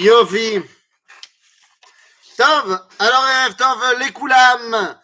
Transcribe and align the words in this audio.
Yofi. 0.00 0.60
Tov, 2.36 2.80
alors 2.98 3.26
Tov, 3.56 3.98
les 4.00 4.10
Koulam. 4.12 4.96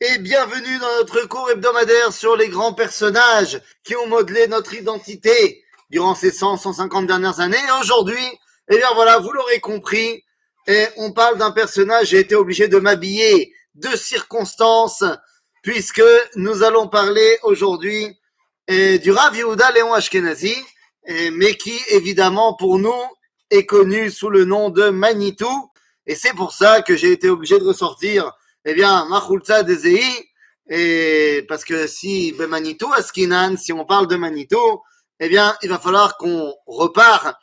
Et 0.00 0.18
bienvenue 0.18 0.78
dans 0.78 0.96
notre 0.96 1.26
cours 1.26 1.50
hebdomadaire 1.50 2.12
sur 2.12 2.36
les 2.36 2.48
grands 2.48 2.74
personnages 2.74 3.60
qui 3.84 3.96
ont 3.96 4.06
modelé 4.06 4.46
notre 4.46 4.74
identité 4.74 5.64
durant 5.90 6.14
ces 6.14 6.30
100, 6.30 6.58
150 6.58 7.06
dernières 7.06 7.40
années. 7.40 7.56
Et 7.56 7.80
aujourd'hui, 7.80 8.22
eh 8.70 8.76
bien 8.76 8.88
voilà, 8.94 9.18
vous 9.18 9.32
l'aurez 9.32 9.60
compris, 9.60 10.24
et 10.66 10.86
on 10.96 11.12
parle 11.12 11.38
d'un 11.38 11.50
personnage, 11.50 12.08
j'ai 12.08 12.18
été 12.18 12.34
obligé 12.34 12.68
de 12.68 12.78
m'habiller 12.78 13.54
de 13.74 13.96
circonstances, 13.96 15.04
puisque 15.62 16.02
nous 16.36 16.62
allons 16.62 16.88
parler 16.88 17.38
aujourd'hui 17.42 18.14
eh, 18.66 18.98
du 18.98 19.10
Rav 19.10 19.34
Yehuda 19.34 19.72
Léon 19.72 19.94
Ashkenazi, 19.94 20.54
eh, 21.06 21.30
mais 21.30 21.54
qui 21.54 21.80
évidemment 21.90 22.54
pour 22.54 22.78
nous 22.78 23.02
est 23.50 23.66
connu 23.66 24.10
sous 24.10 24.30
le 24.30 24.44
nom 24.44 24.70
de 24.70 24.90
Manitou. 24.90 25.70
Et 26.06 26.14
c'est 26.14 26.34
pour 26.34 26.52
ça 26.52 26.82
que 26.82 26.96
j'ai 26.96 27.12
été 27.12 27.28
obligé 27.28 27.58
de 27.58 27.64
ressortir, 27.64 28.32
eh 28.64 28.74
bien, 28.74 29.04
Machulza 29.06 29.62
Dezei, 29.62 30.02
et 30.70 31.44
parce 31.48 31.64
que 31.64 31.86
si 31.86 32.32
ben 32.32 32.46
Manitou, 32.46 32.92
Askinan, 32.92 33.56
si 33.56 33.72
on 33.72 33.84
parle 33.84 34.06
de 34.06 34.16
Manitou, 34.16 34.82
eh 35.20 35.28
bien, 35.28 35.56
il 35.62 35.68
va 35.68 35.78
falloir 35.78 36.16
qu'on 36.18 36.54
repart, 36.66 37.36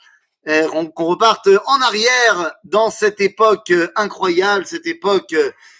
eh, 0.45 0.65
qu'on 0.95 1.05
reparte 1.05 1.49
en 1.65 1.81
arrière 1.81 2.53
dans 2.63 2.89
cette 2.89 3.21
époque 3.21 3.73
incroyable, 3.95 4.65
cette 4.65 4.85
époque 4.85 5.35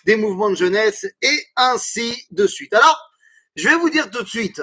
des 0.06 0.16
mouvements 0.16 0.50
de 0.50 0.56
jeunesse, 0.56 1.06
et 1.22 1.46
ainsi 1.56 2.26
de 2.32 2.48
suite. 2.48 2.74
Alors, 2.74 3.12
je 3.56 3.70
vais 3.70 3.76
vous 3.76 3.90
dire 3.90 4.10
tout 4.10 4.24
de 4.24 4.28
suite, 4.28 4.62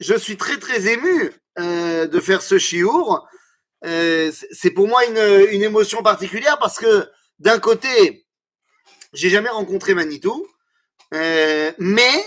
je 0.00 0.14
suis 0.14 0.36
très 0.36 0.58
très 0.58 0.88
ému 0.88 1.32
euh, 1.58 2.06
de 2.06 2.20
faire 2.20 2.42
ce 2.42 2.58
chiour. 2.58 3.26
Euh, 3.84 4.30
c'est 4.52 4.70
pour 4.70 4.86
moi 4.88 5.04
une, 5.06 5.48
une, 5.50 5.62
émotion 5.62 6.02
particulière 6.02 6.58
parce 6.58 6.78
que 6.78 7.08
d'un 7.38 7.58
côté, 7.58 8.26
j'ai 9.12 9.28
jamais 9.28 9.48
rencontré 9.48 9.94
Manitou, 9.94 10.46
euh, 11.14 11.72
mais 11.78 12.24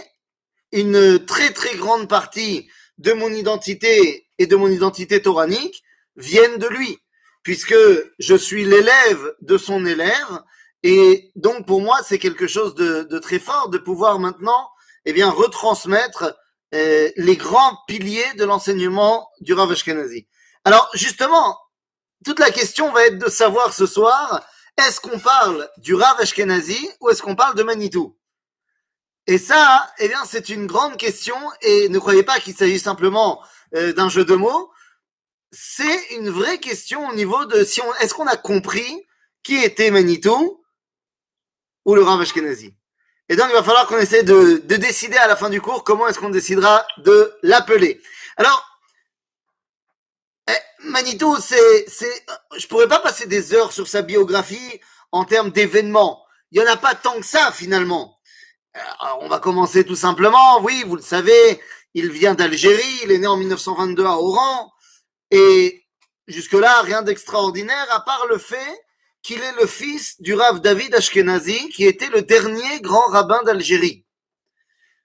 une 0.72 1.24
très 1.26 1.52
très 1.52 1.76
grande 1.78 2.10
partie 2.10 2.70
de 2.98 3.14
mon 3.14 3.30
identité 3.30 4.28
et 4.38 4.48
de 4.48 4.56
mon 4.56 4.68
identité 4.70 5.22
toranique 5.22 5.84
viennent 6.18 6.58
de 6.58 6.68
lui, 6.68 7.00
puisque 7.44 7.76
je 8.20 8.36
suis 8.36 8.66
l'élève 8.66 9.36
de 9.42 9.58
son 9.58 9.86
élève, 9.86 10.42
et 10.84 11.32
donc 11.36 11.66
pour 11.66 11.82
moi 11.82 12.00
c'est 12.04 12.20
quelque 12.20 12.48
chose 12.48 12.76
de, 12.76 13.04
de, 13.04 13.20
très 13.20 13.40
fort 13.40 13.70
de 13.70 13.78
pouvoir 13.78 14.20
maintenant, 14.20 14.70
eh 15.06 15.14
bien, 15.14 15.30
retransmettre 15.30 16.36
euh, 16.74 17.10
les 17.16 17.38
grands 17.38 17.78
piliers 17.88 18.34
de 18.38 18.44
l'enseignement 18.44 19.30
du 19.40 19.54
Rav 19.54 19.72
Ashkenazi. 19.72 20.28
Alors 20.66 20.90
justement, 20.96 21.60
toute 22.26 22.40
la 22.40 22.50
question 22.50 22.92
va 22.92 23.06
être 23.06 23.20
de 23.20 23.30
savoir 23.30 23.72
ce 23.72 23.86
soir, 23.86 24.44
est-ce 24.78 25.00
qu'on 25.00 25.20
parle 25.20 25.70
du 25.78 25.94
Rav 25.94 26.20
Ashkenazi 26.20 26.90
ou 27.00 27.10
est-ce 27.10 27.22
qu'on 27.22 27.36
parle 27.36 27.56
de 27.56 27.64
Manitou? 27.64 28.18
Et 29.28 29.38
ça, 29.38 29.88
eh 30.00 30.08
bien, 30.08 30.24
c'est 30.26 30.50
une 30.50 30.68
grande 30.68 30.98
question 30.98 31.36
et 31.62 31.88
ne 31.90 32.00
croyez 32.00 32.24
pas 32.24 32.40
qu'il 32.40 32.56
s'agit 32.56 32.80
simplement 32.80 33.42
euh, 33.76 33.94
d'un 33.94 34.10
jeu 34.10 34.26
de 34.26 34.36
mots. 34.36 34.72
C'est 35.52 36.16
une 36.16 36.30
vraie 36.30 36.60
question 36.60 37.08
au 37.08 37.16
niveau 37.16 37.46
de 37.46 37.64
si 37.64 37.82
on, 37.82 37.96
est-ce 37.96 38.14
qu'on 38.14 38.28
a 38.28 38.38
compris 38.38 39.08
qui 39.44 39.64
était 39.64 39.92
Manitou 39.92 40.64
ou 41.86 41.96
le 41.96 42.04
Rav 42.04 42.22
Ashkenazi? 42.22 42.76
Et 43.30 43.36
donc, 43.36 43.48
il 43.50 43.54
va 43.54 43.64
falloir 43.64 43.88
qu'on 43.88 43.98
essaie 43.98 44.24
de, 44.24 44.62
de, 44.64 44.76
décider 44.76 45.18
à 45.18 45.28
la 45.28 45.36
fin 45.36 45.50
du 45.50 45.62
cours 45.62 45.84
comment 45.84 46.08
est-ce 46.08 46.20
qu'on 46.20 46.30
décidera 46.30 46.86
de 46.98 47.34
l'appeler. 47.42 48.02
Alors, 48.38 48.75
eh, 50.48 50.88
Manitou, 50.88 51.38
c'est, 51.40 51.86
c'est, 51.90 52.26
je 52.58 52.68
pourrais 52.68 52.88
pas 52.88 53.00
passer 53.00 53.28
des 53.28 53.54
heures 53.54 53.72
sur 53.72 53.88
sa 53.88 54.02
biographie 54.02 54.80
en 55.12 55.26
termes 55.26 55.52
d'événements. 55.52 56.26
Il 56.52 56.60
y 56.60 56.64
en 56.64 56.72
a 56.72 56.78
pas 56.78 56.96
tant 56.96 57.20
que 57.20 57.26
ça, 57.26 57.52
finalement. 57.52 58.20
Alors, 59.00 59.20
on 59.22 59.28
va 59.28 59.40
commencer 59.40 59.84
tout 59.86 59.96
simplement. 59.96 60.62
Oui, 60.62 60.84
vous 60.86 60.96
le 60.96 61.02
savez, 61.02 61.62
il 61.94 62.12
vient 62.12 62.36
d'Algérie. 62.36 63.00
Il 63.04 63.12
est 63.12 63.20
né 63.20 63.28
en 63.28 63.38
1922 63.38 64.06
à 64.06 64.18
Oran. 64.18 64.72
Et 65.32 65.86
jusque-là, 66.28 66.82
rien 66.82 67.02
d'extraordinaire, 67.02 67.88
à 67.92 68.02
part 68.02 68.26
le 68.28 68.38
fait 68.38 68.86
qu'il 69.24 69.42
est 69.42 69.60
le 69.60 69.66
fils 69.66 70.22
du 70.22 70.36
Rav 70.36 70.60
David 70.60 70.94
Ashkenazi, 70.94 71.70
qui 71.70 71.86
était 71.86 72.10
le 72.10 72.22
dernier 72.22 72.80
grand 72.82 73.08
rabbin 73.08 73.42
d'Algérie. 73.44 74.06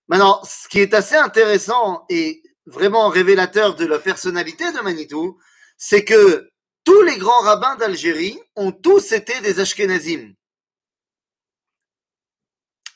Maintenant, 0.08 0.42
ce 0.44 0.68
qui 0.68 0.80
est 0.80 0.92
assez 0.92 1.14
intéressant 1.16 2.04
et 2.10 2.42
vraiment 2.70 3.08
révélateur 3.08 3.74
de 3.74 3.84
la 3.84 3.98
personnalité 3.98 4.72
de 4.72 4.80
Manitou, 4.80 5.38
c'est 5.76 6.04
que 6.04 6.50
tous 6.84 7.02
les 7.02 7.18
grands 7.18 7.40
rabbins 7.40 7.76
d'Algérie 7.76 8.40
ont 8.56 8.72
tous 8.72 9.12
été 9.12 9.38
des 9.40 9.60
Ashkenazim. 9.60 10.34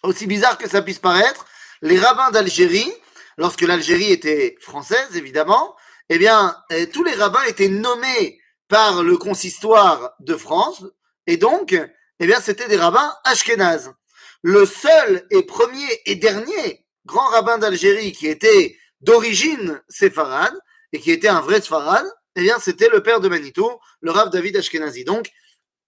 Aussi 0.02 0.26
bizarre 0.26 0.58
que 0.58 0.68
ça 0.68 0.82
puisse 0.82 0.98
paraître, 0.98 1.46
les 1.82 1.98
rabbins 1.98 2.30
d'Algérie, 2.30 2.92
lorsque 3.36 3.62
l'Algérie 3.62 4.12
était 4.12 4.56
française, 4.60 5.16
évidemment, 5.16 5.76
eh 6.08 6.18
bien, 6.18 6.56
eh, 6.70 6.88
tous 6.88 7.04
les 7.04 7.14
rabbins 7.14 7.42
étaient 7.44 7.68
nommés 7.68 8.40
par 8.68 9.02
le 9.02 9.16
consistoire 9.16 10.14
de 10.20 10.36
France, 10.36 10.84
et 11.26 11.36
donc, 11.36 11.72
eh 12.20 12.26
bien, 12.26 12.40
c'était 12.40 12.68
des 12.68 12.76
rabbins 12.76 13.14
ashkénazes. 13.24 13.92
Le 14.42 14.66
seul 14.66 15.26
et 15.30 15.42
premier 15.42 15.88
et 16.06 16.16
dernier 16.16 16.84
grand 17.06 17.28
rabbin 17.28 17.58
d'Algérie 17.58 18.12
qui 18.12 18.26
était 18.26 18.76
d'origine 19.04 19.80
séfarade 19.88 20.58
et 20.92 21.00
qui 21.00 21.10
était 21.10 21.28
un 21.28 21.40
vrai 21.40 21.60
séfarade, 21.60 22.06
eh 22.36 22.42
bien, 22.42 22.58
c'était 22.58 22.88
le 22.88 23.02
père 23.02 23.20
de 23.20 23.28
Manitou, 23.28 23.70
le 24.00 24.10
Rav 24.10 24.30
David 24.30 24.56
Ashkenazi. 24.56 25.04
Donc, 25.04 25.30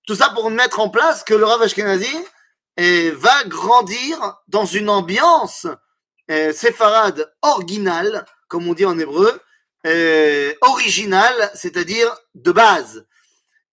tout 0.07 0.15
ça 0.15 0.31
pour 0.31 0.51
mettre 0.51 0.81
en 0.81 0.89
place 0.89 1.25
que 1.25 1.35
le 1.35 1.45
Rav 1.45 1.63
Ashkenazi 1.63 2.17
eh, 2.77 3.11
va 3.11 3.45
grandir 3.45 4.37
dans 4.49 4.65
une 4.65 4.89
ambiance 4.89 5.67
eh, 6.29 6.53
séfarade 6.53 7.33
originale, 7.43 8.25
comme 8.49 8.69
on 8.69 8.75
dit 8.75 8.85
en 8.85 8.99
hébreu, 8.99 9.41
eh, 9.85 10.57
originale, 10.61 11.51
c'est-à-dire 11.55 12.15
de 12.35 12.53
base. 12.53 13.07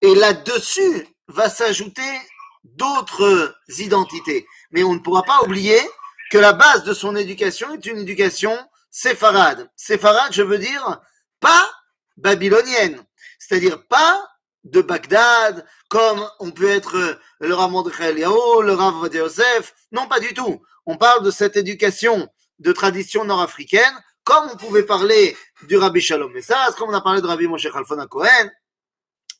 Et 0.01 0.15
là-dessus, 0.15 1.07
va 1.27 1.49
s'ajouter 1.49 2.01
d'autres 2.63 3.55
identités. 3.77 4.45
Mais 4.71 4.83
on 4.83 4.93
ne 4.93 4.99
pourra 4.99 5.23
pas 5.23 5.41
oublier 5.43 5.79
que 6.31 6.37
la 6.37 6.53
base 6.53 6.83
de 6.83 6.93
son 6.93 7.15
éducation 7.15 7.73
est 7.73 7.85
une 7.85 7.99
éducation 7.99 8.57
séfarade. 8.93 9.69
Séfarade, 9.75 10.31
je 10.31 10.43
veux 10.43 10.59
dire, 10.59 11.01
pas 11.41 11.69
babylonienne. 12.15 13.03
C'est-à-dire 13.39 13.85
pas 13.87 14.25
de 14.63 14.81
Bagdad, 14.81 15.65
comme 15.89 16.25
on 16.39 16.51
peut 16.51 16.69
être 16.69 17.19
le 17.39 17.53
Rav 17.53 17.71
Mordechai 17.71 18.13
le 18.13 18.73
Rav 18.73 19.13
Yosef. 19.13 19.73
Non, 19.91 20.07
pas 20.07 20.21
du 20.21 20.33
tout. 20.33 20.61
On 20.85 20.95
parle 20.95 21.25
de 21.25 21.31
cette 21.31 21.57
éducation 21.57 22.29
de 22.59 22.71
tradition 22.71 23.25
nord-africaine, 23.25 23.93
comme 24.23 24.49
on 24.53 24.55
pouvait 24.55 24.83
parler 24.83 25.35
du 25.63 25.75
Rabbi 25.75 25.99
Shalom 25.99 26.31
Messas, 26.31 26.73
comme 26.77 26.91
on 26.91 26.93
a 26.93 27.01
parlé 27.01 27.21
de 27.21 27.27
Rabbi 27.27 27.47
Moshe 27.47 27.69
Khalfon 27.69 28.07
Cohen, 28.07 28.49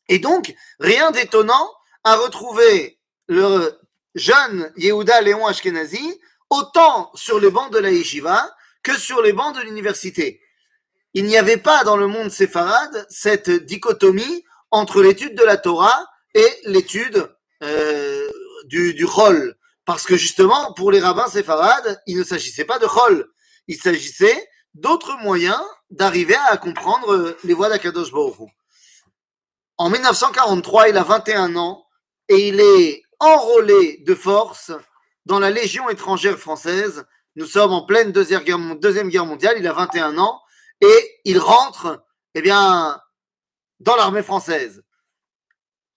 et 0.10 0.20
donc, 0.20 0.54
rien 0.80 1.12
d'étonnant 1.12 1.72
à 2.04 2.16
retrouver 2.16 3.00
le 3.28 3.80
jeune 4.16 4.72
Yehuda 4.76 5.22
Léon 5.22 5.46
Ashkenazi 5.48 6.20
autant 6.50 7.12
sur 7.16 7.40
les 7.40 7.50
bancs 7.50 7.72
de 7.72 7.80
la 7.80 7.90
yeshiva 7.92 8.54
que 8.84 8.98
sur 8.98 9.22
les 9.22 9.34
bancs 9.34 9.56
de 9.56 9.62
l'université. 9.62 10.42
Il 11.14 11.26
n'y 11.26 11.38
avait 11.38 11.58
pas 11.58 11.84
dans 11.84 11.98
le 11.98 12.08
monde 12.08 12.30
séfarade 12.30 13.06
cette 13.10 13.50
dichotomie 13.50 14.44
entre 14.72 15.02
l'étude 15.02 15.36
de 15.36 15.44
la 15.44 15.58
Torah 15.58 16.06
et 16.34 16.48
l'étude 16.66 17.30
euh, 17.64 18.30
du, 18.66 18.94
du. 18.94 19.06
Parce 19.86 20.06
que 20.06 20.18
justement, 20.18 20.74
pour 20.74 20.92
les 20.92 21.00
rabbins 21.00 21.28
séfarades, 21.28 22.02
il 22.08 22.18
ne 22.18 22.24
s'agissait 22.24 22.66
pas 22.66 22.80
de 22.80 22.88
Chol. 22.88 23.28
Il 23.68 23.78
s'agissait 23.78 24.48
d'autres 24.74 25.18
moyens 25.22 25.62
d'arriver 25.92 26.36
à 26.50 26.58
comprendre 26.58 27.38
les 27.44 27.54
voies 27.54 27.70
d'Akadosh 27.70 28.12
Baruch 28.12 28.50
en 29.78 29.90
1943, 29.90 30.90
il 30.90 30.98
a 30.98 31.04
21 31.04 31.56
ans 31.56 31.86
et 32.30 32.50
il 32.50 32.60
est 32.60 33.04
enrôlé 33.20 34.04
de 34.06 34.14
force 34.14 34.72
dans 35.26 35.40
la 35.40 35.50
Légion 35.50 35.90
étrangère 35.90 36.38
française. 36.38 37.06
Nous 37.36 37.46
sommes 37.46 37.74
en 37.74 37.86
pleine 37.86 38.12
Deuxième 38.12 38.44
Guerre, 38.44 39.26
mondiale, 39.26 39.56
il 39.58 39.68
a 39.68 39.74
21 39.74 40.18
ans 40.18 40.42
et 40.82 41.20
il 41.26 41.40
rentre 41.40 42.06
eh 42.36 42.42
bien, 42.42 43.02
dans 43.80 43.96
l'armée 43.96 44.24
française. 44.24 44.84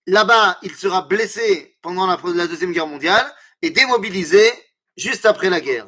Là-bas, 0.06 0.58
il 0.62 0.74
sera 0.74 1.02
blessé 1.02 1.76
pendant 1.82 2.06
la, 2.06 2.46
Deuxième 2.46 2.72
Guerre 2.72 2.86
mondiale 2.86 3.26
et 3.60 3.70
démobilisé 3.70 4.50
juste 4.96 5.26
après 5.26 5.50
la 5.50 5.60
guerre. 5.60 5.86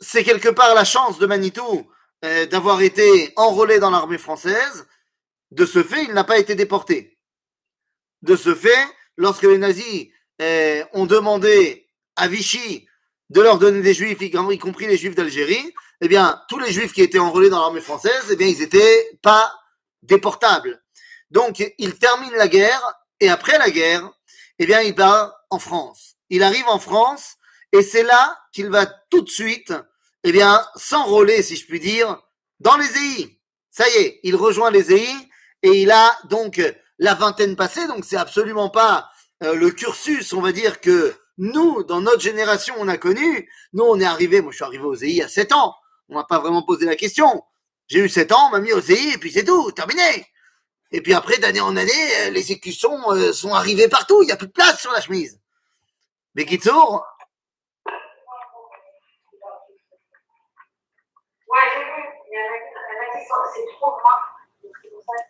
C'est 0.00 0.24
quelque 0.24 0.48
part 0.48 0.74
la 0.74 0.84
chance 0.84 1.18
de 1.18 1.26
Manitou 1.26 1.88
euh, 2.24 2.46
d'avoir 2.46 2.80
été 2.80 3.32
enrôlé 3.36 3.78
dans 3.78 3.90
l'armée 3.90 4.18
française 4.18 4.86
de 5.50 5.66
ce 5.66 5.82
fait, 5.82 6.04
il 6.04 6.12
n'a 6.12 6.24
pas 6.24 6.38
été 6.38 6.54
déporté. 6.54 7.18
De 8.22 8.36
ce 8.36 8.54
fait, 8.54 8.86
lorsque 9.16 9.42
les 9.42 9.58
nazis 9.58 10.08
eh, 10.38 10.84
ont 10.92 11.06
demandé 11.06 11.88
à 12.16 12.28
Vichy 12.28 12.86
de 13.30 13.40
leur 13.40 13.58
donner 13.58 13.80
des 13.80 13.94
juifs, 13.94 14.20
y 14.20 14.58
compris 14.58 14.86
les 14.86 14.96
juifs 14.96 15.14
d'Algérie, 15.14 15.72
eh 16.00 16.08
bien, 16.08 16.40
tous 16.48 16.58
les 16.58 16.72
juifs 16.72 16.92
qui 16.92 17.02
étaient 17.02 17.18
enrôlés 17.18 17.48
dans 17.48 17.60
l'armée 17.60 17.80
française, 17.80 18.26
eh 18.30 18.36
bien, 18.36 18.48
ils 18.48 18.58
n'étaient 18.58 19.18
pas 19.22 19.52
déportables. 20.02 20.82
Donc, 21.30 21.62
il 21.78 21.98
termine 21.98 22.32
la 22.32 22.48
guerre 22.48 22.82
et 23.20 23.28
après 23.28 23.58
la 23.58 23.70
guerre, 23.70 24.10
eh 24.58 24.66
bien, 24.66 24.80
il 24.80 24.94
part 24.94 25.32
en 25.50 25.58
France. 25.58 26.16
Il 26.28 26.42
arrive 26.42 26.66
en 26.66 26.78
France 26.78 27.36
et 27.72 27.82
c'est 27.82 28.02
là 28.02 28.36
qu'il 28.52 28.68
va 28.68 28.86
tout 28.86 29.20
de 29.20 29.30
suite, 29.30 29.72
eh 30.24 30.32
bien, 30.32 30.64
s'enrôler, 30.74 31.42
si 31.42 31.56
je 31.56 31.66
puis 31.66 31.80
dire, 31.80 32.20
dans 32.58 32.76
les 32.76 32.86
EI. 32.86 33.38
Ça 33.70 33.88
y 33.88 33.92
est, 33.98 34.20
il 34.24 34.34
rejoint 34.34 34.70
les 34.70 34.92
EI 34.92 35.14
et 35.62 35.82
il 35.82 35.90
a 35.92 36.18
donc 36.24 36.60
la 36.98 37.14
vingtaine 37.14 37.54
passée, 37.54 37.86
donc 37.86 38.04
c'est 38.04 38.16
absolument 38.16 38.70
pas 38.70 39.08
euh, 39.42 39.54
le 39.54 39.70
cursus, 39.70 40.32
on 40.32 40.40
va 40.40 40.52
dire, 40.52 40.80
que 40.80 41.14
nous, 41.40 41.82
dans 41.84 42.02
notre 42.02 42.20
génération, 42.20 42.74
on 42.78 42.86
a 42.86 42.98
connu. 42.98 43.50
Nous, 43.72 43.82
on 43.82 43.98
est 43.98 44.04
arrivé, 44.04 44.42
moi 44.42 44.52
je 44.52 44.56
suis 44.56 44.64
arrivé 44.64 44.84
aux 44.84 44.94
EI 44.94 45.22
à 45.22 45.28
7 45.28 45.52
ans. 45.52 45.74
On 46.10 46.14
m'a 46.14 46.24
pas 46.24 46.38
vraiment 46.38 46.62
posé 46.62 46.84
la 46.84 46.96
question. 46.96 47.42
J'ai 47.88 48.00
eu 48.00 48.10
7 48.10 48.30
ans, 48.32 48.48
on 48.48 48.50
m'a 48.50 48.60
mis 48.60 48.74
aux 48.74 48.80
EI 48.80 49.14
et 49.14 49.18
puis 49.18 49.32
c'est 49.32 49.44
tout, 49.44 49.72
terminé. 49.72 50.26
Et 50.92 51.00
puis 51.00 51.14
après, 51.14 51.38
d'année 51.38 51.62
en 51.62 51.76
année, 51.78 51.92
euh, 52.18 52.30
les 52.30 52.52
écussons 52.52 53.00
euh, 53.12 53.32
sont 53.32 53.54
arrivés 53.54 53.88
partout. 53.88 54.22
Il 54.22 54.26
n'y 54.26 54.32
a 54.32 54.36
plus 54.36 54.48
de 54.48 54.52
place 54.52 54.80
sur 54.80 54.92
la 54.92 55.00
chemise. 55.00 55.40
Mais 56.34 56.44
Kitsour 56.44 57.06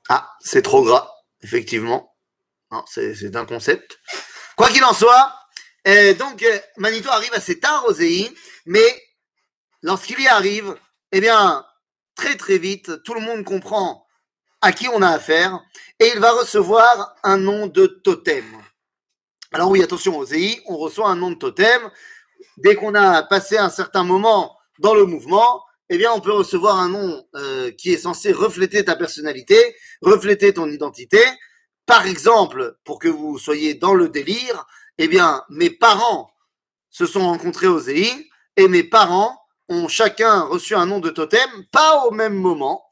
Ah, 0.08 0.34
c'est 0.40 0.62
trop 0.62 0.82
gras, 0.82 1.08
effectivement. 1.42 2.16
C'est 2.86 3.36
un 3.36 3.46
concept. 3.46 4.00
Quoi 4.56 4.68
qu'il 4.68 4.84
en 4.84 4.92
soit, 4.92 5.39
euh, 5.88 6.14
donc 6.14 6.44
Manito 6.76 7.08
arrive 7.10 7.32
assez 7.32 7.58
tard 7.58 7.84
aux 7.88 7.94
EI, 7.94 8.30
mais 8.66 9.02
lorsqu'il 9.82 10.20
y 10.20 10.28
arrive, 10.28 10.76
eh 11.12 11.20
bien, 11.20 11.64
très 12.14 12.36
très 12.36 12.58
vite, 12.58 13.02
tout 13.04 13.14
le 13.14 13.20
monde 13.20 13.44
comprend 13.44 14.06
à 14.60 14.72
qui 14.72 14.88
on 14.88 15.00
a 15.02 15.08
affaire, 15.08 15.60
et 15.98 16.10
il 16.14 16.20
va 16.20 16.32
recevoir 16.32 17.14
un 17.22 17.38
nom 17.38 17.66
de 17.66 17.86
totem. 17.86 18.44
Alors 19.52 19.70
oui, 19.70 19.82
attention, 19.82 20.16
aux 20.18 20.26
EI, 20.26 20.60
on 20.66 20.76
reçoit 20.76 21.08
un 21.08 21.16
nom 21.16 21.30
de 21.30 21.36
totem. 21.36 21.80
Dès 22.58 22.74
qu'on 22.76 22.94
a 22.94 23.22
passé 23.22 23.56
un 23.56 23.70
certain 23.70 24.04
moment 24.04 24.56
dans 24.78 24.94
le 24.94 25.04
mouvement, 25.06 25.64
eh 25.88 25.98
bien, 25.98 26.12
on 26.12 26.20
peut 26.20 26.32
recevoir 26.32 26.78
un 26.78 26.88
nom 26.88 27.26
euh, 27.34 27.72
qui 27.72 27.92
est 27.92 27.98
censé 27.98 28.32
refléter 28.32 28.84
ta 28.84 28.94
personnalité, 28.94 29.56
refléter 30.02 30.54
ton 30.54 30.68
identité. 30.68 31.18
Par 31.84 32.06
exemple, 32.06 32.76
pour 32.84 33.00
que 33.00 33.08
vous 33.08 33.38
soyez 33.38 33.74
dans 33.74 33.94
le 33.94 34.08
délire, 34.08 34.66
eh 35.02 35.08
bien, 35.08 35.42
mes 35.48 35.70
parents 35.70 36.30
se 36.90 37.06
sont 37.06 37.20
rencontrés 37.20 37.66
aux 37.66 37.88
EI 37.88 38.28
et 38.56 38.68
mes 38.68 38.84
parents 38.84 39.40
ont 39.70 39.88
chacun 39.88 40.42
reçu 40.42 40.74
un 40.74 40.84
nom 40.84 41.00
de 41.00 41.08
totem, 41.08 41.48
pas 41.72 42.04
au 42.04 42.10
même 42.10 42.34
moment, 42.34 42.84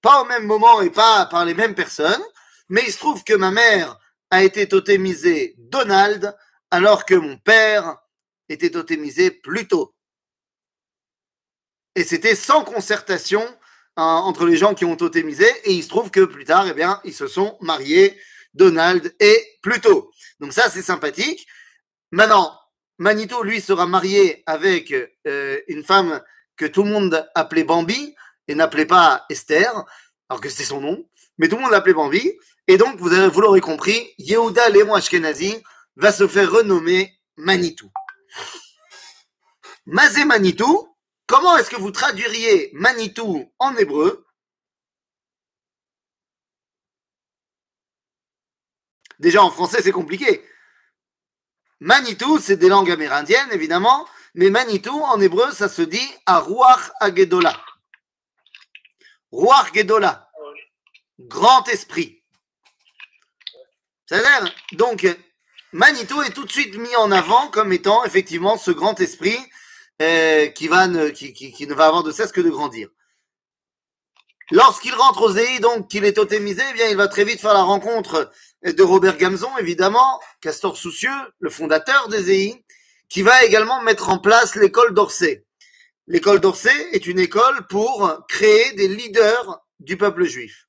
pas 0.00 0.22
au 0.22 0.26
même 0.26 0.46
moment 0.46 0.80
et 0.80 0.90
pas 0.90 1.26
par 1.26 1.44
les 1.44 1.54
mêmes 1.54 1.74
personnes, 1.74 2.22
mais 2.68 2.84
il 2.86 2.92
se 2.92 2.98
trouve 2.98 3.24
que 3.24 3.34
ma 3.34 3.50
mère 3.50 3.98
a 4.30 4.44
été 4.44 4.68
totémisée 4.68 5.56
Donald, 5.58 6.36
alors 6.70 7.04
que 7.04 7.16
mon 7.16 7.36
père 7.36 7.98
était 8.48 8.70
totémisé 8.70 9.32
plus 9.32 9.66
tôt. 9.66 9.92
Et 11.96 12.04
c'était 12.04 12.36
sans 12.36 12.62
concertation 12.62 13.42
hein, 13.96 14.20
entre 14.24 14.46
les 14.46 14.56
gens 14.56 14.74
qui 14.74 14.84
ont 14.84 14.96
totémisé, 14.96 15.46
et 15.64 15.72
il 15.72 15.82
se 15.82 15.88
trouve 15.88 16.12
que 16.12 16.24
plus 16.24 16.44
tard, 16.44 16.68
eh 16.68 16.74
bien, 16.74 17.00
ils 17.02 17.14
se 17.14 17.26
sont 17.26 17.58
mariés, 17.60 18.16
Donald 18.54 19.16
et 19.18 19.58
Pluto. 19.62 20.12
Donc 20.40 20.52
ça, 20.52 20.68
c'est 20.70 20.82
sympathique. 20.82 21.46
Maintenant, 22.12 22.58
Manito, 22.98 23.42
lui, 23.42 23.60
sera 23.60 23.86
marié 23.86 24.42
avec 24.46 24.92
euh, 25.26 25.60
une 25.68 25.84
femme 25.84 26.22
que 26.56 26.66
tout 26.66 26.82
le 26.82 26.90
monde 26.90 27.28
appelait 27.34 27.64
Bambi, 27.64 28.14
et 28.48 28.54
n'appelait 28.54 28.86
pas 28.86 29.26
Esther, 29.28 29.84
alors 30.28 30.40
que 30.40 30.48
c'était 30.48 30.64
son 30.64 30.80
nom, 30.80 31.08
mais 31.38 31.48
tout 31.48 31.56
le 31.56 31.62
monde 31.62 31.72
l'appelait 31.72 31.94
Bambi. 31.94 32.32
Et 32.68 32.78
donc, 32.78 32.96
vous, 32.96 33.08
vous 33.08 33.40
l'aurez 33.40 33.60
compris, 33.60 34.14
Yehuda 34.18 34.70
Léon 34.70 34.94
Ashkenazi 34.94 35.62
va 35.96 36.12
se 36.12 36.26
faire 36.26 36.50
renommer 36.50 37.12
Manitou. 37.36 37.90
Mazé 39.86 40.24
Manitou, 40.24 40.88
comment 41.26 41.56
est-ce 41.56 41.70
que 41.70 41.80
vous 41.80 41.90
traduiriez 41.90 42.70
Manitou 42.72 43.52
en 43.58 43.76
hébreu? 43.76 44.26
Déjà 49.18 49.42
en 49.42 49.50
français, 49.50 49.80
c'est 49.82 49.92
compliqué. 49.92 50.44
Manitou, 51.80 52.38
c'est 52.38 52.56
des 52.56 52.68
langues 52.68 52.90
amérindiennes, 52.90 53.50
évidemment, 53.52 54.06
mais 54.34 54.50
Manitou, 54.50 54.98
en 55.00 55.20
hébreu, 55.20 55.52
ça 55.52 55.68
se 55.68 55.82
dit 55.82 56.08
Aruach 56.24 56.90
Agedola. 57.00 57.60
Ruach 59.32 59.74
Gedola, 59.74 60.30
grand 61.18 61.68
esprit. 61.68 62.22
C'est-à-dire, 64.06 64.54
donc, 64.72 65.06
Manitou 65.72 66.22
est 66.22 66.30
tout 66.30 66.44
de 66.44 66.50
suite 66.50 66.76
mis 66.76 66.94
en 66.96 67.10
avant 67.12 67.48
comme 67.48 67.72
étant 67.72 68.04
effectivement 68.04 68.56
ce 68.56 68.70
grand 68.70 68.98
esprit 69.00 69.38
euh, 70.00 70.46
qui, 70.48 70.68
va 70.68 70.86
ne, 70.86 71.74
va 71.74 71.86
avoir 71.86 72.02
de 72.02 72.12
cesse 72.12 72.32
que 72.32 72.40
de 72.40 72.50
grandir. 72.50 72.88
Lorsqu'il 74.52 74.94
rentre 74.94 75.22
aux 75.22 75.36
EI, 75.36 75.58
donc 75.58 75.88
qu'il 75.88 76.04
est 76.04 76.12
totémisé, 76.14 76.62
eh 76.70 76.72
bien, 76.74 76.88
il 76.88 76.96
va 76.96 77.08
très 77.08 77.24
vite 77.24 77.40
faire 77.40 77.52
la 77.52 77.62
rencontre 77.62 78.30
de 78.62 78.82
Robert 78.82 79.16
Gamzon, 79.16 79.56
évidemment, 79.58 80.20
Castor 80.40 80.76
Soucieux, 80.76 81.10
le 81.40 81.50
fondateur 81.50 82.08
des 82.08 82.30
EI, 82.30 82.64
qui 83.08 83.22
va 83.22 83.44
également 83.44 83.82
mettre 83.82 84.08
en 84.08 84.18
place 84.18 84.56
l'école 84.56 84.94
d'Orsay. 84.94 85.44
L'école 86.08 86.40
d'Orsay 86.40 86.88
est 86.92 87.06
une 87.06 87.18
école 87.18 87.66
pour 87.68 88.24
créer 88.28 88.72
des 88.72 88.88
leaders 88.88 89.60
du 89.80 89.96
peuple 89.96 90.24
juif. 90.24 90.68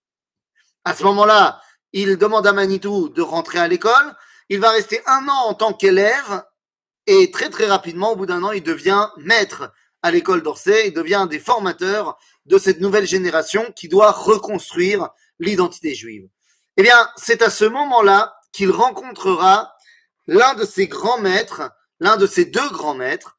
À 0.83 0.95
ce 0.95 1.03
moment-là, 1.03 1.61
il 1.93 2.17
demande 2.17 2.45
à 2.47 2.53
Manitou 2.53 3.09
de 3.09 3.21
rentrer 3.21 3.59
à 3.59 3.67
l'école. 3.67 4.15
Il 4.49 4.59
va 4.59 4.71
rester 4.71 5.01
un 5.05 5.27
an 5.27 5.47
en 5.47 5.53
tant 5.53 5.73
qu'élève 5.73 6.43
et 7.07 7.31
très 7.31 7.49
très 7.49 7.67
rapidement, 7.67 8.11
au 8.11 8.15
bout 8.17 8.25
d'un 8.25 8.43
an, 8.43 8.51
il 8.51 8.61
devient 8.61 9.07
maître 9.17 9.71
à 10.03 10.11
l'école 10.11 10.43
d'Orsay. 10.43 10.87
Il 10.87 10.93
devient 10.93 11.25
des 11.29 11.39
formateurs 11.39 12.19
de 12.45 12.57
cette 12.57 12.81
nouvelle 12.81 13.07
génération 13.07 13.71
qui 13.75 13.87
doit 13.87 14.11
reconstruire 14.11 15.09
l'identité 15.39 15.95
juive. 15.95 16.27
Eh 16.77 16.83
bien, 16.83 17.09
c'est 17.17 17.41
à 17.41 17.49
ce 17.49 17.65
moment-là 17.65 18.39
qu'il 18.53 18.71
rencontrera 18.71 19.75
l'un 20.27 20.53
de 20.53 20.63
ses 20.63 20.87
grands 20.87 21.19
maîtres, 21.19 21.71
l'un 21.99 22.17
de 22.17 22.27
ses 22.27 22.45
deux 22.45 22.69
grands 22.69 22.93
maîtres, 22.93 23.37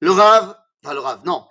le 0.00 0.10
Rav 0.10 0.54
Enfin, 0.84 0.94
le 0.94 1.00
Rav, 1.00 1.22
non. 1.24 1.44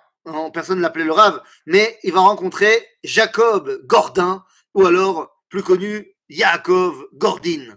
Personne 0.52 0.78
ne 0.78 0.82
l'appelait 0.82 1.04
le 1.04 1.12
Rav. 1.12 1.42
Mais 1.66 1.98
il 2.02 2.12
va 2.12 2.20
rencontrer 2.20 2.86
Jacob 3.04 3.80
Gordin, 3.84 4.44
ou 4.74 4.86
alors, 4.86 5.42
plus 5.48 5.62
connu, 5.62 6.14
Yaakov 6.28 7.08
Gordin. 7.14 7.76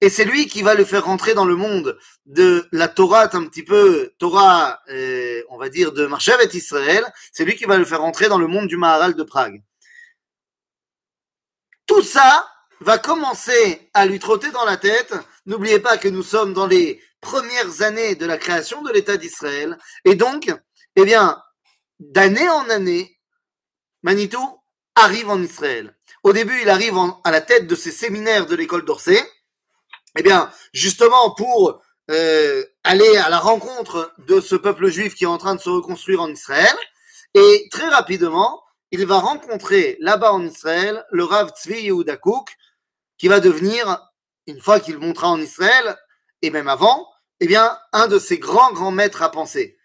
Et 0.00 0.08
c'est 0.08 0.24
lui 0.24 0.46
qui 0.46 0.62
va 0.62 0.74
le 0.74 0.84
faire 0.84 1.04
rentrer 1.04 1.34
dans 1.34 1.44
le 1.44 1.56
monde 1.56 1.98
de 2.26 2.66
la 2.72 2.88
Torah, 2.88 3.28
un 3.36 3.44
petit 3.46 3.64
peu 3.64 4.12
Torah, 4.18 4.80
euh, 4.88 5.42
on 5.50 5.58
va 5.58 5.68
dire, 5.68 5.92
de 5.92 6.06
Marshavet 6.06 6.48
Israël. 6.54 7.04
C'est 7.32 7.44
lui 7.44 7.54
qui 7.54 7.66
va 7.66 7.76
le 7.76 7.84
faire 7.84 8.00
rentrer 8.00 8.28
dans 8.28 8.38
le 8.38 8.46
monde 8.46 8.66
du 8.66 8.76
Maharal 8.76 9.14
de 9.14 9.22
Prague. 9.22 9.62
Tout 11.90 12.02
ça 12.02 12.48
va 12.82 12.98
commencer 12.98 13.90
à 13.94 14.06
lui 14.06 14.20
trotter 14.20 14.52
dans 14.52 14.64
la 14.64 14.76
tête. 14.76 15.12
N'oubliez 15.44 15.80
pas 15.80 15.98
que 15.98 16.06
nous 16.06 16.22
sommes 16.22 16.54
dans 16.54 16.68
les 16.68 17.02
premières 17.20 17.82
années 17.82 18.14
de 18.14 18.26
la 18.26 18.38
création 18.38 18.80
de 18.82 18.92
l'État 18.92 19.16
d'Israël. 19.16 19.76
Et 20.04 20.14
donc, 20.14 20.54
eh 20.94 21.04
bien, 21.04 21.42
d'année 21.98 22.48
en 22.48 22.70
année, 22.70 23.18
Manitou 24.04 24.38
arrive 24.94 25.30
en 25.30 25.42
Israël. 25.42 25.98
Au 26.22 26.32
début, 26.32 26.60
il 26.62 26.70
arrive 26.70 26.94
à 27.24 27.32
la 27.32 27.40
tête 27.40 27.66
de 27.66 27.74
ces 27.74 27.90
séminaires 27.90 28.46
de 28.46 28.54
l'école 28.54 28.84
d'Orsay. 28.84 29.20
Eh 30.16 30.22
bien, 30.22 30.48
justement 30.72 31.34
pour 31.34 31.82
euh, 32.12 32.64
aller 32.84 33.16
à 33.16 33.30
la 33.30 33.40
rencontre 33.40 34.14
de 34.28 34.40
ce 34.40 34.54
peuple 34.54 34.86
juif 34.90 35.16
qui 35.16 35.24
est 35.24 35.26
en 35.26 35.38
train 35.38 35.56
de 35.56 35.60
se 35.60 35.70
reconstruire 35.70 36.20
en 36.20 36.30
Israël. 36.30 36.76
Et 37.34 37.66
très 37.72 37.88
rapidement, 37.88 38.62
il 38.92 39.06
va 39.06 39.18
rencontrer 39.18 39.96
là-bas 40.00 40.32
en 40.32 40.44
Israël 40.44 41.04
le 41.10 41.24
Rav 41.24 41.50
Tzvi 41.50 41.82
Yehuda 41.82 42.16
Kouk, 42.16 42.56
qui 43.18 43.28
va 43.28 43.40
devenir, 43.40 44.10
une 44.46 44.60
fois 44.60 44.80
qu'il 44.80 44.98
montera 44.98 45.28
en 45.28 45.40
Israël, 45.40 45.96
et 46.42 46.50
même 46.50 46.68
avant, 46.68 47.08
eh 47.40 47.46
bien, 47.46 47.78
un 47.92 48.08
de 48.08 48.18
ses 48.18 48.38
grands, 48.38 48.72
grands 48.72 48.90
maîtres 48.90 49.22
à 49.22 49.30
penser. 49.30 49.78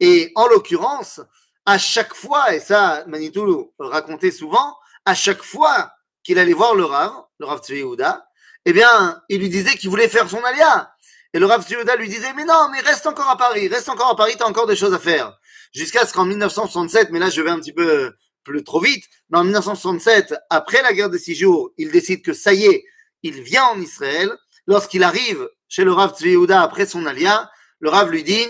Et 0.00 0.32
en 0.34 0.46
l'occurrence, 0.46 1.20
à 1.66 1.78
chaque 1.78 2.14
fois, 2.14 2.54
et 2.54 2.60
ça, 2.60 3.04
Manitou 3.06 3.72
racontait 3.78 4.30
souvent, 4.30 4.76
à 5.04 5.14
chaque 5.14 5.42
fois 5.42 5.92
qu'il 6.22 6.38
allait 6.38 6.52
voir 6.52 6.74
le 6.74 6.84
Rav, 6.84 7.12
le 7.38 7.46
Rav 7.46 7.60
Tzviouda, 7.60 8.26
eh 8.64 8.72
bien, 8.72 9.22
il 9.28 9.40
lui 9.40 9.48
disait 9.48 9.76
qu'il 9.76 9.90
voulait 9.90 10.08
faire 10.08 10.28
son 10.28 10.42
alia. 10.44 10.92
Et 11.32 11.38
le 11.38 11.46
Rav 11.46 11.62
Tzviouda 11.62 11.96
lui 11.96 12.08
disait, 12.08 12.32
mais 12.34 12.44
non, 12.44 12.68
mais 12.70 12.80
reste 12.80 13.06
encore 13.06 13.28
à 13.28 13.36
Paris, 13.36 13.68
reste 13.68 13.88
encore 13.88 14.08
à 14.08 14.16
Paris, 14.16 14.34
t'as 14.38 14.46
encore 14.46 14.66
des 14.66 14.76
choses 14.76 14.94
à 14.94 14.98
faire. 14.98 15.38
Jusqu'à 15.72 16.06
ce 16.06 16.14
qu'en 16.14 16.24
1967, 16.24 17.10
mais 17.10 17.18
là 17.18 17.30
je 17.30 17.42
vais 17.42 17.50
un 17.50 17.60
petit 17.60 17.74
peu 17.74 18.14
trop 18.64 18.80
vite, 18.80 19.04
mais 19.30 19.38
en 19.38 19.44
1967, 19.44 20.34
après 20.50 20.82
la 20.82 20.92
guerre 20.92 21.10
des 21.10 21.18
six 21.18 21.34
jours, 21.34 21.70
il 21.78 21.90
décide 21.90 22.22
que 22.22 22.32
ça 22.32 22.52
y 22.52 22.64
est, 22.64 22.84
il 23.22 23.42
vient 23.42 23.64
en 23.66 23.80
Israël. 23.80 24.30
Lorsqu'il 24.66 25.02
arrive 25.02 25.48
chez 25.68 25.84
le 25.84 25.92
Rav 25.92 26.14
Tzviouda 26.14 26.62
après 26.62 26.86
son 26.86 27.06
alia, 27.06 27.50
le 27.80 27.90
Rav 27.90 28.10
lui 28.10 28.22
dit, 28.22 28.46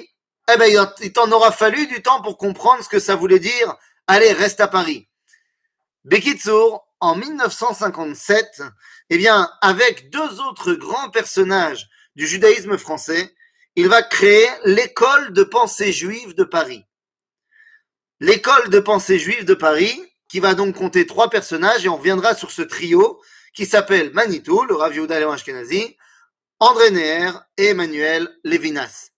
eh 0.53 0.57
ben, 0.57 0.89
il 1.01 1.13
t'en 1.13 1.31
aura 1.31 1.53
fallu 1.53 1.87
du 1.87 2.03
temps 2.03 2.23
pour 2.23 2.39
comprendre 2.39 2.83
ce 2.83 2.89
que 2.89 2.99
ça 2.99 3.17
voulait 3.17 3.39
dire. 3.39 3.77
Allez, 4.07 4.33
reste 4.33 4.61
à 4.61 4.69
Paris. 4.69 5.09
Bekitsour, 6.05 6.87
en 7.01 7.15
1957, 7.15 8.63
eh 9.11 9.19
bien, 9.19 9.51
avec 9.61 10.11
deux 10.11 10.41
autres 10.41 10.73
grands 10.73 11.11
personnages 11.11 11.89
du 12.17 12.27
judaïsme 12.27 12.79
français, 12.79 13.35
il 13.77 13.89
va 13.89 14.03
créer 14.03 14.49
l'école 14.65 15.33
de 15.33 15.45
pensée 15.45 15.93
juive 15.93 16.35
de 16.35 16.45
Paris. 16.45 16.85
L'école 18.21 18.69
de 18.71 18.81
pensée 18.81 19.17
juive 19.17 19.45
de 19.45 19.55
Paris, 19.55 20.03
qui 20.29 20.41
va 20.41 20.55
donc 20.55 20.75
compter 20.75 21.07
trois 21.07 21.31
personnages, 21.31 21.85
et 21.85 21.89
on 21.89 21.97
reviendra 21.97 22.35
sur 22.35 22.51
ce 22.51 22.63
trio 22.63 23.21
qui 23.55 23.65
s'appelle 23.65 24.13
Manitou, 24.13 24.65
le 24.65 24.75
Rav 24.75 24.93
Yehuda 24.93 25.33
Ashkenazi, 25.33 25.97
André 26.59 26.91
Neher 26.91 27.31
et 27.57 27.67
Emmanuel 27.67 28.29
Levinas. 28.43 29.11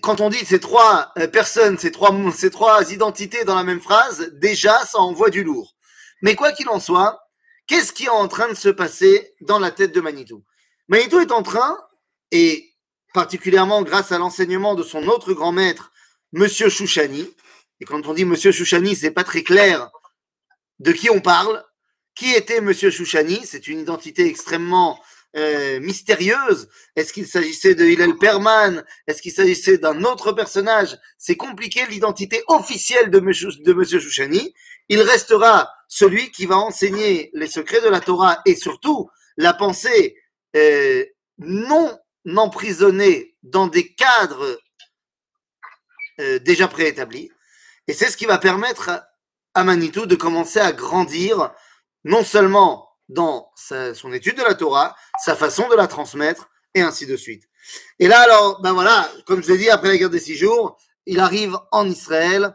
Quand 0.00 0.20
on 0.22 0.30
dit 0.30 0.44
ces 0.46 0.60
trois 0.60 1.12
euh, 1.18 1.28
personnes, 1.28 1.78
ces 1.78 1.92
trois, 1.92 2.14
ces 2.34 2.50
trois 2.50 2.90
identités 2.90 3.44
dans 3.44 3.54
la 3.54 3.64
même 3.64 3.80
phrase, 3.80 4.30
déjà, 4.32 4.78
ça 4.86 4.98
envoie 4.98 5.30
du 5.30 5.44
lourd. 5.44 5.76
Mais 6.22 6.34
quoi 6.34 6.52
qu'il 6.52 6.68
en 6.70 6.80
soit, 6.80 7.20
qu'est-ce 7.66 7.92
qui 7.92 8.04
est 8.04 8.10
en 8.10 8.28
train 8.28 8.48
de 8.48 8.54
se 8.54 8.70
passer 8.70 9.34
dans 9.42 9.58
la 9.58 9.70
tête 9.70 9.92
de 9.92 10.00
Manitou? 10.00 10.42
Manitou 10.88 11.20
est 11.20 11.32
en 11.32 11.42
train, 11.42 11.78
et 12.30 12.72
particulièrement 13.12 13.82
grâce 13.82 14.10
à 14.10 14.18
l'enseignement 14.18 14.74
de 14.74 14.82
son 14.82 15.06
autre 15.08 15.34
grand 15.34 15.52
maître, 15.52 15.90
Monsieur 16.32 16.70
Chouchani, 16.70 17.28
et 17.82 17.84
quand 17.84 18.06
on 18.06 18.14
dit 18.14 18.24
Monsieur 18.24 18.52
Chouchani, 18.52 18.94
c'est 18.94 19.10
pas 19.10 19.24
très 19.24 19.42
clair 19.42 19.90
de 20.78 20.92
qui 20.92 21.10
on 21.10 21.20
parle. 21.20 21.64
Qui 22.14 22.32
était 22.32 22.60
Monsieur 22.60 22.92
Chouchani? 22.92 23.40
C'est 23.44 23.66
une 23.66 23.80
identité 23.80 24.24
extrêmement 24.28 25.00
euh, 25.36 25.80
mystérieuse. 25.80 26.68
Est-ce 26.94 27.12
qu'il 27.12 27.26
s'agissait 27.26 27.74
de 27.74 27.84
Hillel 27.84 28.16
Perman? 28.18 28.84
Est-ce 29.08 29.20
qu'il 29.20 29.32
s'agissait 29.32 29.78
d'un 29.78 30.04
autre 30.04 30.30
personnage? 30.30 30.96
C'est 31.18 31.34
compliqué 31.34 31.84
l'identité 31.86 32.44
officielle 32.46 33.10
de 33.10 33.18
Monsieur, 33.18 33.48
de 33.48 33.98
Chouchani. 33.98 34.54
Il 34.88 35.00
restera 35.00 35.68
celui 35.88 36.30
qui 36.30 36.46
va 36.46 36.58
enseigner 36.58 37.30
les 37.34 37.48
secrets 37.48 37.80
de 37.80 37.88
la 37.88 37.98
Torah 37.98 38.42
et 38.46 38.54
surtout 38.54 39.10
la 39.36 39.54
pensée 39.54 40.16
euh, 40.54 41.04
non 41.38 41.98
emprisonnée 42.36 43.34
dans 43.42 43.66
des 43.66 43.92
cadres 43.92 44.56
euh, 46.20 46.38
déjà 46.38 46.68
préétablis. 46.68 47.32
Et 47.88 47.92
c'est 47.92 48.10
ce 48.10 48.16
qui 48.16 48.26
va 48.26 48.38
permettre 48.38 49.02
à 49.54 49.64
Manitou 49.64 50.06
de 50.06 50.14
commencer 50.14 50.60
à 50.60 50.72
grandir, 50.72 51.52
non 52.04 52.24
seulement 52.24 52.88
dans 53.08 53.50
son 53.56 54.12
étude 54.12 54.36
de 54.36 54.42
la 54.42 54.54
Torah, 54.54 54.96
sa 55.22 55.36
façon 55.36 55.68
de 55.68 55.74
la 55.74 55.86
transmettre, 55.86 56.48
et 56.74 56.82
ainsi 56.82 57.06
de 57.06 57.16
suite. 57.16 57.44
Et 57.98 58.08
là, 58.08 58.20
alors, 58.20 58.60
ben 58.60 58.72
voilà, 58.72 59.08
comme 59.26 59.42
je 59.42 59.52
l'ai 59.52 59.58
dit, 59.58 59.70
après 59.70 59.88
la 59.88 59.96
guerre 59.96 60.10
des 60.10 60.18
six 60.18 60.36
jours, 60.36 60.78
il 61.06 61.20
arrive 61.20 61.56
en 61.70 61.88
Israël 61.88 62.54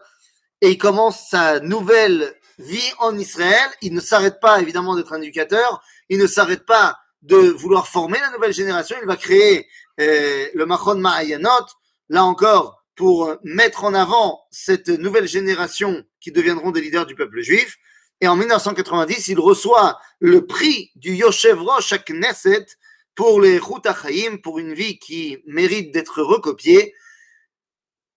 et 0.62 0.72
il 0.72 0.78
commence 0.78 1.30
sa 1.30 1.60
nouvelle 1.60 2.36
vie 2.58 2.92
en 3.00 3.18
Israël. 3.18 3.70
Il 3.82 3.94
ne 3.94 4.02
s'arrête 4.02 4.40
pas, 4.40 4.60
évidemment, 4.60 4.96
d'être 4.96 5.14
un 5.14 5.22
éducateur. 5.22 5.82
Il 6.10 6.18
ne 6.20 6.28
s'arrête 6.28 6.66
pas 6.66 6.98
de 7.22 7.38
vouloir 7.38 7.88
former 7.88 8.20
la 8.20 8.32
nouvelle 8.32 8.54
génération. 8.54 8.96
Il 9.02 9.08
va 9.08 9.18
créer 9.18 9.68
euh, 10.00 10.48
le 10.54 10.66
Machon 10.66 10.96
Ma'ayanot. 10.96 11.68
Là 12.10 12.24
encore, 12.24 12.77
pour 12.98 13.36
mettre 13.44 13.84
en 13.84 13.94
avant 13.94 14.42
cette 14.50 14.90
nouvelle 14.90 15.28
génération 15.28 16.04
qui 16.20 16.32
deviendront 16.32 16.72
des 16.72 16.82
leaders 16.82 17.06
du 17.06 17.16
peuple 17.16 17.42
juif. 17.42 17.78
Et 18.20 18.28
en 18.28 18.36
1990, 18.36 19.28
il 19.28 19.40
reçoit 19.40 20.00
le 20.20 20.48
prix 20.48 20.92
du 20.96 21.14
Yoshev 21.14 21.62
Rosh 21.62 21.94
Knesset 22.06 22.66
pour 23.14 23.40
les 23.40 23.60
Chaim, 23.60 24.38
pour 24.42 24.58
une 24.58 24.74
vie 24.74 24.98
qui 24.98 25.38
mérite 25.46 25.94
d'être 25.94 26.24
recopiée. 26.24 26.96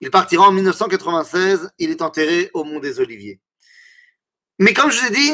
Il 0.01 0.11
partira 0.11 0.49
en 0.49 0.53
1996, 0.53 1.71
il 1.79 1.91
est 1.91 2.01
enterré 2.01 2.51
au 2.55 2.65
Mont 2.65 2.81
des 2.81 3.01
Oliviers. 3.01 3.39
Mais 4.59 4.73
comme 4.73 4.91
je 4.91 5.05
l'ai 5.05 5.11
dit, 5.11 5.33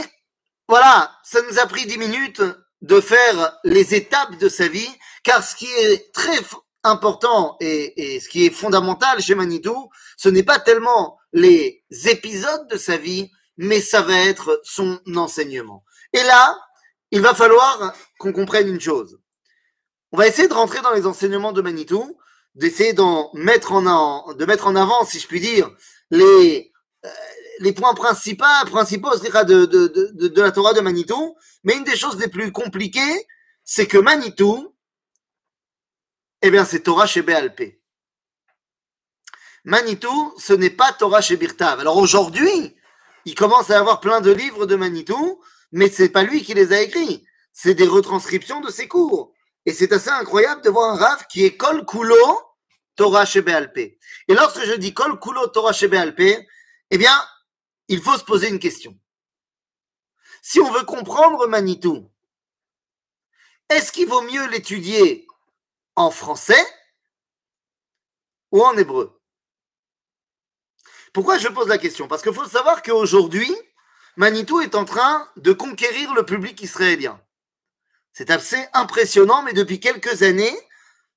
voilà, 0.69 1.17
ça 1.23 1.41
nous 1.43 1.61
a 1.61 1.67
pris 1.67 1.87
dix 1.87 1.99
minutes 1.99 2.43
de 2.83 3.01
faire 3.01 3.57
les 3.63 3.95
étapes 3.95 4.37
de 4.39 4.49
sa 4.49 4.67
vie, 4.67 4.91
car 5.23 5.45
ce 5.45 5.55
qui 5.55 5.67
est 5.67 6.13
très 6.13 6.39
important 6.87 7.57
et, 7.61 8.21
ce 8.21 8.29
qui 8.29 8.47
est 8.47 8.51
fondamental 8.51 9.21
chez 9.21 9.35
Manitou, 9.35 9.91
ce 10.17 10.29
n'est 10.29 10.43
pas 10.43 10.59
tellement 10.59 11.19
les 11.33 11.85
épisodes 12.07 12.69
de 12.69 12.77
sa 12.77 12.97
vie, 12.97 13.31
mais 13.57 13.81
ça 13.81 14.03
va 14.03 14.19
être 14.19 14.61
son 14.65 15.01
enseignement. 15.15 15.85
Et 16.13 16.23
là, 16.23 16.59
il 17.11 17.21
va 17.21 17.35
falloir 17.35 17.95
qu'on 18.19 18.33
comprenne 18.33 18.69
une 18.69 18.81
chose. 18.81 19.19
On 20.13 20.19
va 20.19 20.27
essayer 20.27 20.49
de 20.49 20.55
rentrer 20.55 20.81
dans 20.83 20.93
les 20.93 21.07
enseignements 21.07 21.53
de 21.53 21.61
Manitou, 21.61 22.17
d'essayer 22.55 22.93
d'en 22.93 23.31
mettre 23.35 23.73
en, 23.73 24.33
de 24.35 24.45
mettre 24.45 24.67
en 24.67 24.77
avant, 24.77 25.05
si 25.05 25.21
je 25.21 25.27
puis 25.27 25.41
dire, 25.41 25.71
les, 26.11 26.73
euh, 27.05 27.73
points 27.73 27.95
principaux, 27.95 28.45
principaux 28.67 29.17
de 29.19 30.41
la 30.41 30.53
Torah 30.53 30.73
de 30.73 30.81
Manitou. 30.81 31.37
Mais 31.65 31.77
une 31.77 31.85
des 31.85 31.97
choses 31.97 32.19
les 32.19 32.29
plus 32.29 32.53
compliquées, 32.53 33.27
c'est 33.65 33.87
que 33.87 33.99
Manitou, 33.99 34.75
eh 36.47 36.51
bien, 36.51 36.65
c'est 36.65 36.81
Torah 36.81 37.07
chez 37.07 37.23
Béalpé. 37.23 37.83
Manitou, 39.65 40.33
ce 40.39 40.53
n'est 40.53 40.71
pas 40.71 40.93
Torah 40.93 41.21
chez 41.21 41.37
Birtav. 41.37 41.81
Alors 41.81 41.97
aujourd'hui, 41.97 42.77
il 43.25 43.35
commence 43.35 43.71
à 43.71 43.81
avoir 43.81 43.99
plein 44.01 44.21
de 44.21 44.31
livres 44.31 44.65
de 44.65 44.77
Manitou, 44.77 45.43
mais 45.73 45.89
c'est 45.89 46.09
pas 46.09 46.23
lui 46.23 46.45
qui 46.45 46.55
les 46.55 46.73
a 46.73 46.81
écrits. 46.81 47.27
C'est 47.53 47.75
des 47.75 47.89
retranscriptions 47.89 48.61
de 48.61 48.71
ses 48.71 48.87
cours. 48.87 49.33
Et 49.65 49.73
c'est 49.73 49.93
assez 49.93 50.11
incroyable 50.11 50.63
de 50.63 50.71
voir 50.71 50.95
un 50.95 50.97
Rav 50.97 51.27
qui 51.27 51.45
est 51.45 51.57
Kol 51.57 51.85
Kulo 51.85 52.41
Torah 52.95 53.27
chez 53.27 53.43
Béalpé. 53.43 53.99
Et 54.29 54.35
lorsque 54.35 54.65
je 54.65 54.75
dis 54.75 54.95
Kol 54.95 55.19
Kulo 55.19 55.49
Torah 55.49 55.73
chez 55.73 55.89
Béalpé, 55.89 56.47
eh 56.91 56.99
bien, 56.99 57.25
il 57.89 58.01
faut 58.01 58.17
se 58.17 58.25
poser 58.25 58.51
une 58.51 58.61
question. 58.61 58.97
Si 60.43 60.61
on 60.61 60.71
veut 60.71 60.85
comprendre 60.85 61.49
Manitou, 61.49 62.09
est-ce 63.69 63.91
qu'il 63.91 64.07
vaut 64.07 64.23
mieux 64.23 64.47
l'étudier 64.47 65.26
en 65.97 66.11
français 66.11 66.67
ou 68.53 68.63
en 68.63 68.77
hébreu 68.77 69.21
Pourquoi 71.13 71.39
je 71.39 71.49
pose 71.49 71.69
la 71.69 71.79
question? 71.79 72.07
Parce 72.07 72.23
qu'il 72.23 72.35
faut 72.35 72.47
savoir 72.47 72.83
qu'aujourd'hui, 72.83 73.51
Manitou 74.17 74.61
est 74.61 74.75
en 74.75 74.85
train 74.85 75.29
de 75.37 75.53
conquérir 75.53 76.15
le 76.15 76.25
public 76.25 76.63
israélien. 76.63 77.21
C'est 78.13 78.31
assez 78.31 78.67
impressionnant, 78.73 79.43
mais 79.43 79.53
depuis 79.53 79.81
quelques 79.81 80.23
années, 80.23 80.57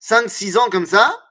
5-6 0.01 0.57
ans 0.57 0.69
comme 0.69 0.85
ça, 0.85 1.28